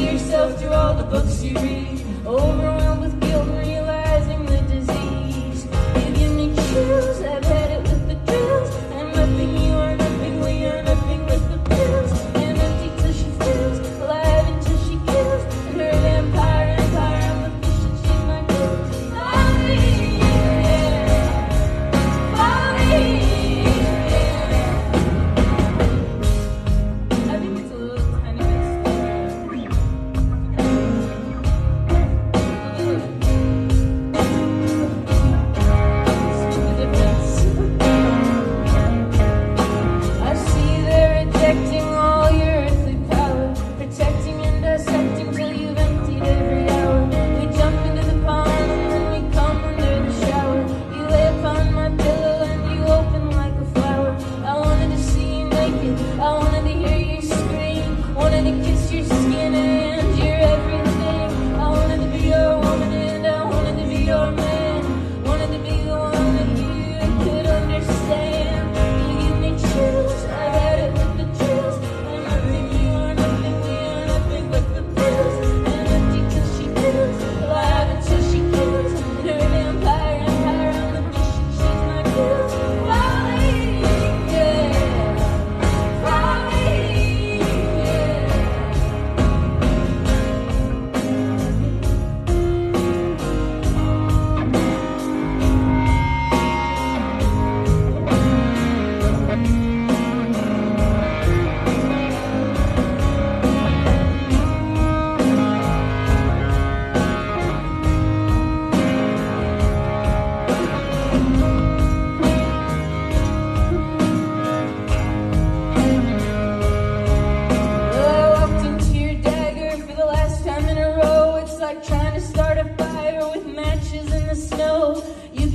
[0.00, 2.04] yourself through all the books you read.
[2.26, 2.75] Over
[58.52, 58.75] gonna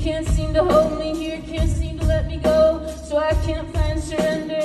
[0.03, 2.83] can't seem to hold me here, can't seem to let me go.
[3.03, 4.60] So I can't find surrender,